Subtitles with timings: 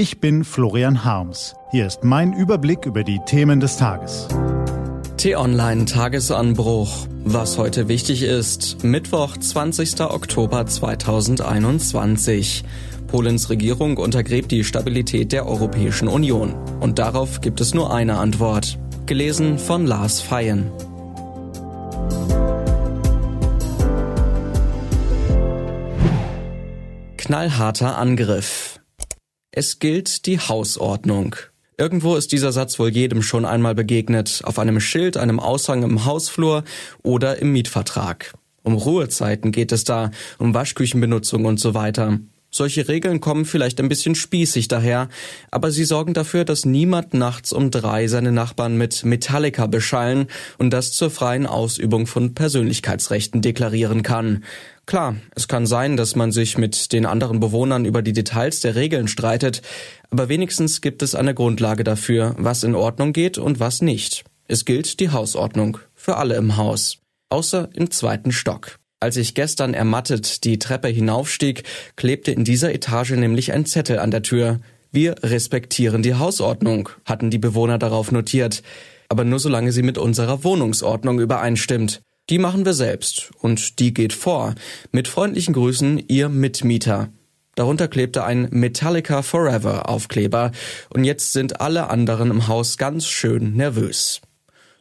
[0.00, 1.54] Ich bin Florian Harms.
[1.72, 4.28] Hier ist mein Überblick über die Themen des Tages.
[5.18, 7.06] T-Online Tagesanbruch.
[7.24, 8.82] Was heute wichtig ist.
[8.82, 10.00] Mittwoch, 20.
[10.00, 12.64] Oktober 2021.
[13.08, 16.54] Polens Regierung untergräbt die Stabilität der Europäischen Union.
[16.80, 18.78] Und darauf gibt es nur eine Antwort.
[19.04, 20.70] Gelesen von Lars Feyen.
[27.18, 28.69] Knallharter Angriff.
[29.52, 31.34] Es gilt die Hausordnung.
[31.76, 36.04] Irgendwo ist dieser Satz wohl jedem schon einmal begegnet, auf einem Schild, einem Aushang im
[36.04, 36.62] Hausflur
[37.02, 38.32] oder im Mietvertrag.
[38.62, 42.20] Um Ruhezeiten geht es da, um Waschküchenbenutzung und so weiter.
[42.52, 45.08] Solche Regeln kommen vielleicht ein bisschen spießig daher,
[45.52, 50.26] aber sie sorgen dafür, dass niemand nachts um drei seine Nachbarn mit Metallica beschallen
[50.58, 54.42] und das zur freien Ausübung von Persönlichkeitsrechten deklarieren kann.
[54.84, 58.74] Klar, es kann sein, dass man sich mit den anderen Bewohnern über die Details der
[58.74, 59.62] Regeln streitet,
[60.10, 64.24] aber wenigstens gibt es eine Grundlage dafür, was in Ordnung geht und was nicht.
[64.48, 68.79] Es gilt die Hausordnung für alle im Haus, außer im zweiten Stock.
[69.02, 71.64] Als ich gestern ermattet die Treppe hinaufstieg,
[71.96, 74.60] klebte in dieser Etage nämlich ein Zettel an der Tür.
[74.92, 78.62] Wir respektieren die Hausordnung, hatten die Bewohner darauf notiert,
[79.08, 82.02] aber nur solange sie mit unserer Wohnungsordnung übereinstimmt.
[82.28, 84.54] Die machen wir selbst und die geht vor.
[84.92, 87.08] Mit freundlichen Grüßen, Ihr Mitmieter.
[87.54, 90.52] Darunter klebte ein Metallica Forever Aufkleber
[90.90, 94.20] und jetzt sind alle anderen im Haus ganz schön nervös.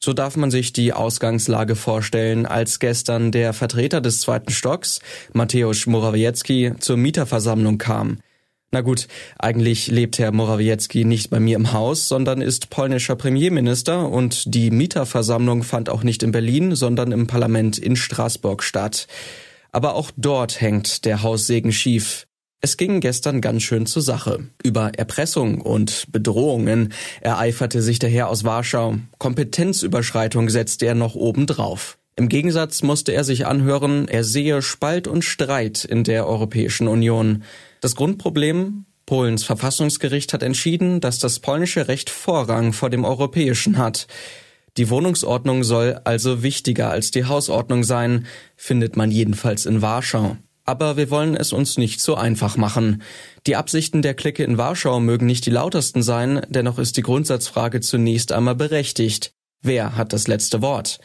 [0.00, 5.00] So darf man sich die Ausgangslage vorstellen, als gestern der Vertreter des zweiten Stocks,
[5.32, 8.18] Mateusz Morawiecki, zur Mieterversammlung kam.
[8.70, 14.08] Na gut, eigentlich lebt Herr Morawiecki nicht bei mir im Haus, sondern ist polnischer Premierminister
[14.08, 19.06] und die Mieterversammlung fand auch nicht in Berlin, sondern im Parlament in Straßburg statt.
[19.72, 22.27] Aber auch dort hängt der Haussegen schief.
[22.60, 24.48] Es ging gestern ganz schön zur Sache.
[24.64, 28.96] Über Erpressung und Bedrohungen ereiferte sich der Herr aus Warschau.
[29.18, 31.98] Kompetenzüberschreitung setzte er noch obendrauf.
[32.16, 37.44] Im Gegensatz musste er sich anhören, er sehe Spalt und Streit in der Europäischen Union.
[37.80, 44.08] Das Grundproblem Polens Verfassungsgericht hat entschieden, dass das polnische Recht Vorrang vor dem europäischen hat.
[44.76, 48.26] Die Wohnungsordnung soll also wichtiger als die Hausordnung sein,
[48.56, 50.36] findet man jedenfalls in Warschau.
[50.68, 53.00] Aber wir wollen es uns nicht so einfach machen.
[53.46, 57.80] Die Absichten der Clique in Warschau mögen nicht die lautesten sein, dennoch ist die Grundsatzfrage
[57.80, 59.32] zunächst einmal berechtigt.
[59.62, 60.98] Wer hat das letzte Wort?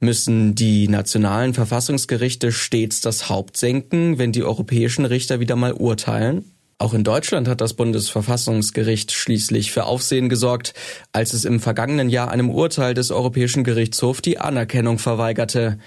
[0.00, 6.52] Müssen die nationalen Verfassungsgerichte stets das Haupt senken, wenn die europäischen Richter wieder mal urteilen?
[6.76, 10.74] Auch in Deutschland hat das Bundesverfassungsgericht schließlich für Aufsehen gesorgt,
[11.12, 15.78] als es im vergangenen Jahr einem Urteil des Europäischen Gerichtshofs die Anerkennung verweigerte.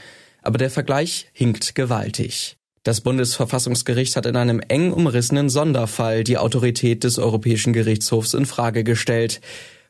[0.41, 2.58] Aber der Vergleich hinkt gewaltig.
[2.83, 8.83] Das Bundesverfassungsgericht hat in einem eng umrissenen Sonderfall die Autorität des Europäischen Gerichtshofs in Frage
[8.83, 9.41] gestellt.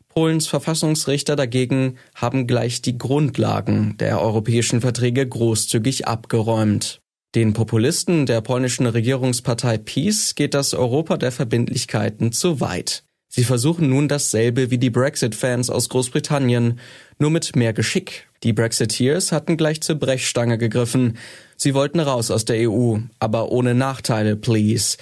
[0.08, 7.00] Polens Verfassungsrichter dagegen haben gleich die Grundlagen der europäischen Verträge großzügig abgeräumt.
[7.36, 13.04] Den Populisten der polnischen Regierungspartei PiS geht das Europa der Verbindlichkeiten zu weit.
[13.30, 16.80] Sie versuchen nun dasselbe wie die Brexit-Fans aus Großbritannien,
[17.20, 18.28] nur mit mehr Geschick.
[18.44, 21.18] Die Brexiteers hatten gleich zur Brechstange gegriffen.
[21.56, 24.98] Sie wollten raus aus der EU, aber ohne Nachteile, please.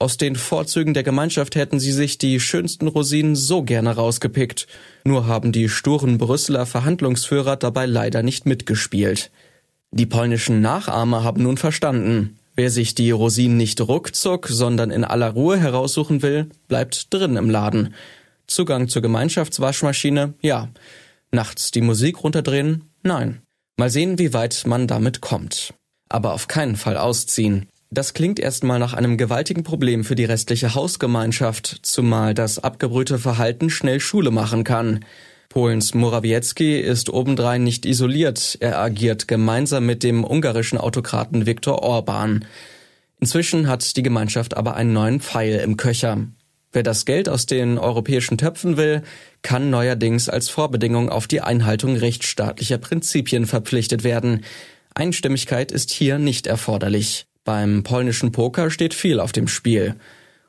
[0.00, 4.66] Aus den Vorzügen der Gemeinschaft hätten sie sich die schönsten Rosinen so gerne rausgepickt.
[5.04, 9.30] Nur haben die sturen Brüsseler Verhandlungsführer dabei leider nicht mitgespielt.
[9.90, 12.38] Die polnischen Nachahmer haben nun verstanden.
[12.58, 17.48] Wer sich die Rosinen nicht ruckzuck, sondern in aller Ruhe heraussuchen will, bleibt drin im
[17.48, 17.94] Laden.
[18.48, 20.34] Zugang zur Gemeinschaftswaschmaschine?
[20.40, 20.68] Ja.
[21.30, 22.90] Nachts die Musik runterdrehen?
[23.04, 23.42] Nein.
[23.76, 25.72] Mal sehen, wie weit man damit kommt.
[26.08, 27.68] Aber auf keinen Fall ausziehen.
[27.92, 33.70] Das klingt erstmal nach einem gewaltigen Problem für die restliche Hausgemeinschaft, zumal das abgebrühte Verhalten
[33.70, 35.04] schnell Schule machen kann.
[35.48, 42.44] Polens Morawiecki ist obendrein nicht isoliert, er agiert gemeinsam mit dem ungarischen Autokraten Viktor Orban.
[43.18, 46.26] Inzwischen hat die Gemeinschaft aber einen neuen Pfeil im Köcher.
[46.70, 49.02] Wer das Geld aus den europäischen Töpfen will,
[49.40, 54.44] kann neuerdings als Vorbedingung auf die Einhaltung rechtsstaatlicher Prinzipien verpflichtet werden.
[54.94, 57.26] Einstimmigkeit ist hier nicht erforderlich.
[57.44, 59.94] Beim polnischen Poker steht viel auf dem Spiel.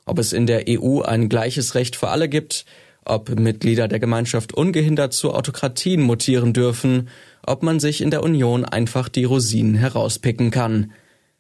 [0.06, 2.66] Ob es in der EU ein gleiches Recht für alle gibt,
[3.10, 7.10] ob Mitglieder der Gemeinschaft ungehindert zu Autokratien mutieren dürfen,
[7.46, 10.92] ob man sich in der Union einfach die Rosinen herauspicken kann.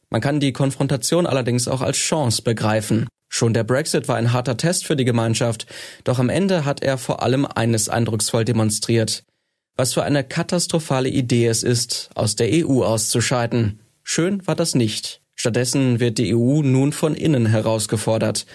[0.10, 3.08] Man kann die Konfrontation allerdings auch als Chance begreifen.
[3.30, 5.68] Schon der Brexit war ein harter Test für die Gemeinschaft,
[6.04, 9.24] doch am Ende hat er vor allem eines eindrucksvoll demonstriert.
[9.78, 13.80] Was für eine katastrophale Idee es ist, aus der EU auszuscheiden.
[14.04, 15.22] Schön war das nicht.
[15.36, 18.46] Stattdessen wird die EU nun von innen herausgefordert.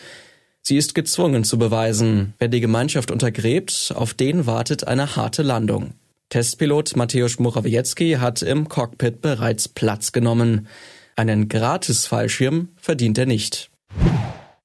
[0.66, 5.92] Sie ist gezwungen zu beweisen, wer die Gemeinschaft untergräbt, auf den wartet eine harte Landung.
[6.30, 10.66] Testpilot Mateusz Morawiecki hat im Cockpit bereits Platz genommen.
[11.16, 13.70] Einen Gratis-Fallschirm verdient er nicht.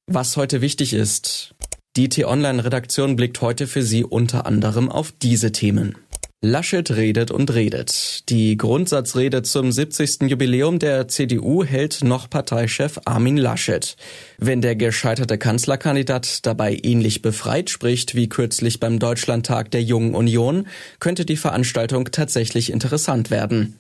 [0.08, 1.54] Was heute wichtig ist.
[1.98, 5.98] Die T-Online-Redaktion blickt heute für Sie unter anderem auf diese Themen.
[6.42, 8.30] Laschet redet und redet.
[8.30, 10.22] Die Grundsatzrede zum 70.
[10.30, 13.98] Jubiläum der CDU hält noch Parteichef Armin Laschet.
[14.38, 20.68] Wenn der gescheiterte Kanzlerkandidat dabei ähnlich befreit spricht wie kürzlich beim Deutschlandtag der Jungen Union,
[21.00, 23.78] könnte die Veranstaltung tatsächlich interessant werden.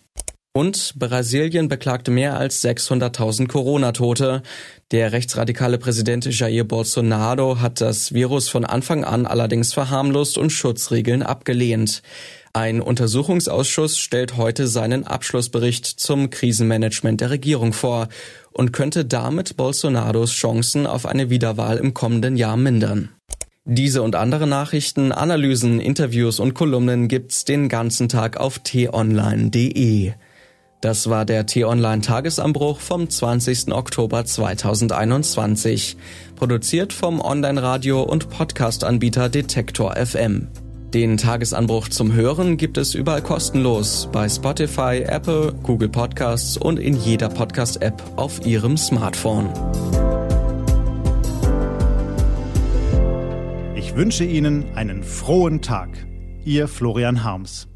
[0.51, 4.41] Und Brasilien beklagte mehr als 600.000 Corona-Tote.
[4.91, 11.23] Der rechtsradikale Präsident Jair Bolsonaro hat das Virus von Anfang an allerdings verharmlost und Schutzregeln
[11.23, 12.01] abgelehnt.
[12.59, 18.09] Ein Untersuchungsausschuss stellt heute seinen Abschlussbericht zum Krisenmanagement der Regierung vor
[18.51, 23.11] und könnte damit Bolsonaros Chancen auf eine Wiederwahl im kommenden Jahr mindern.
[23.63, 30.11] Diese und andere Nachrichten, Analysen, Interviews und Kolumnen gibt's den ganzen Tag auf t-online.de.
[30.81, 33.71] Das war der T-Online Tagesanbruch vom 20.
[33.71, 35.95] Oktober 2021,
[36.35, 40.49] produziert vom Online-Radio und Podcast-Anbieter Detektor FM.
[40.93, 46.95] Den Tagesanbruch zum Hören gibt es überall kostenlos bei Spotify, Apple, Google Podcasts und in
[46.95, 49.49] jeder Podcast-App auf Ihrem Smartphone.
[53.75, 55.89] Ich wünsche Ihnen einen frohen Tag.
[56.43, 57.67] Ihr Florian Harms.